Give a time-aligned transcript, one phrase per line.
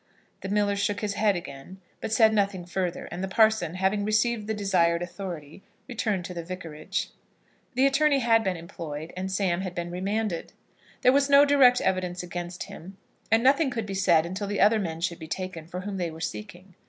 [0.41, 4.47] The miller shook his head again, but said nothing further, and the parson, having received
[4.47, 7.11] the desired authority, returned to the Vicarage.
[7.75, 10.53] The attorney had been employed, and Sam had been remanded.
[11.03, 12.97] There was no direct evidence against him,
[13.31, 16.09] and nothing could be done until the other men should be taken, for whom they
[16.09, 16.73] were seeking.